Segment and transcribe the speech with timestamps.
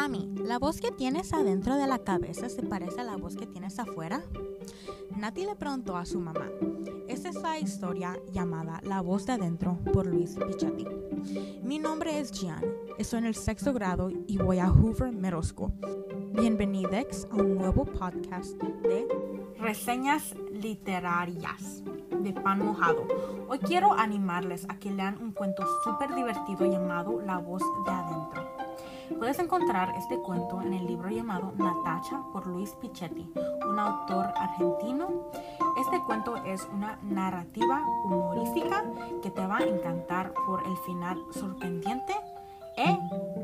[0.00, 3.48] Mami, ¿la voz que tienes adentro de la cabeza se parece a la voz que
[3.48, 4.22] tienes afuera?
[5.16, 6.48] Nati le preguntó a su mamá.
[7.08, 10.86] Esta es la historia llamada La voz de adentro por Luis Pichetti.
[11.64, 12.62] Mi nombre es Gian,
[12.96, 15.72] estoy en el sexto grado y voy a Hoover Middle School.
[16.32, 19.08] Bienvenidos a un nuevo podcast de
[19.58, 21.82] reseñas literarias
[22.22, 23.04] de pan mojado.
[23.48, 28.57] Hoy quiero animarles a que lean un cuento súper divertido llamado La voz de adentro.
[29.28, 33.30] Puedes encontrar este cuento en el libro llamado Natacha por Luis Pichetti,
[33.68, 35.06] un autor argentino.
[35.78, 38.84] Este cuento es una narrativa humorística
[39.22, 42.14] que te va a encantar por el final sorprendente
[42.78, 42.98] e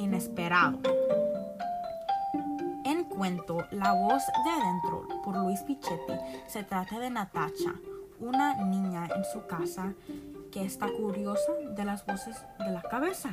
[0.00, 0.78] inesperado.
[2.86, 6.14] En cuento La voz de adentro por Luis Pichetti
[6.46, 7.74] se trata de Natacha,
[8.18, 9.92] una niña en su casa
[10.56, 13.28] que está curiosa de las voces de la cabeza.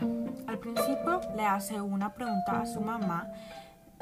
[0.45, 3.29] Al principio le hace una pregunta a su mamá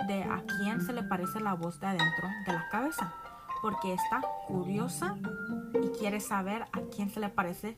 [0.08, 3.14] de a quién se le parece la voz de adentro de la cabeza,
[3.61, 5.17] porque está curiosa
[5.83, 7.77] y quiere saber a quién se le parece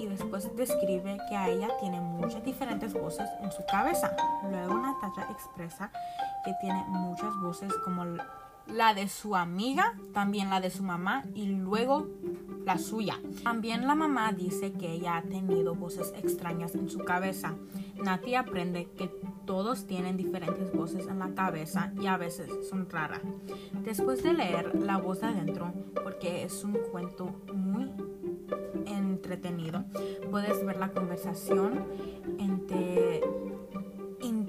[0.00, 4.16] y después describe que a ella tiene muchas diferentes voces en su cabeza.
[4.50, 5.92] Luego Natacha expresa
[6.44, 8.04] que tiene muchas voces como
[8.66, 12.08] la de su amiga, también la de su mamá y luego
[12.66, 13.18] la suya.
[13.44, 17.54] También la mamá dice que ella ha tenido voces extrañas en su cabeza.
[18.02, 19.08] Nati aprende que
[19.46, 23.22] todos tienen diferentes voces en la cabeza y a veces son raras.
[23.84, 25.72] Después de leer La voz de adentro,
[26.02, 27.88] porque es un cuento muy
[28.84, 29.84] entretenido,
[30.30, 31.84] puedes ver la conversación
[32.38, 33.22] entre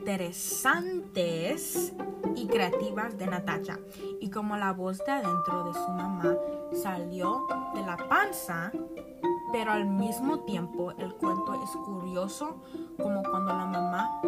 [0.07, 1.91] interesantes
[2.33, 3.77] y creativas de Natacha.
[4.21, 6.33] Y como la voz de adentro de su mamá
[6.81, 8.71] salió de la panza,
[9.51, 12.63] pero al mismo tiempo el cuento es curioso
[12.95, 14.21] como cuando la mamá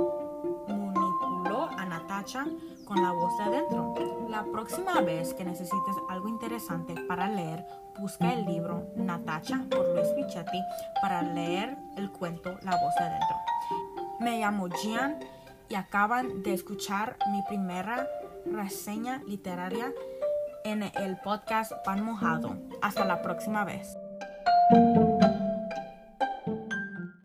[0.67, 2.45] manipuló a Natacha
[2.83, 3.93] con la voz de adentro.
[4.27, 7.65] La próxima vez que necesites algo interesante para leer,
[7.97, 10.59] busca el libro Natacha por Luis Pichetti
[11.01, 13.37] para leer el cuento La voz de adentro.
[14.19, 15.17] Me llamo Gian
[15.69, 18.07] y acaban de escuchar mi primera
[18.45, 19.93] reseña literaria
[20.63, 22.57] en el podcast Pan Mojado.
[22.81, 23.97] Hasta la próxima vez.